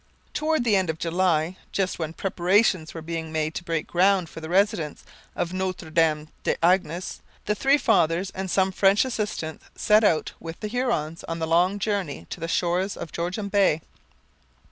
[0.33, 4.39] Towards the end of July, just when preparations were being made to break ground for
[4.41, 5.03] the residence
[5.35, 10.59] of Notre Dame des Anges, the three fathers and some French assistants set out with
[10.59, 13.83] the Hurons on the long journey to the shores of Georgian Bay.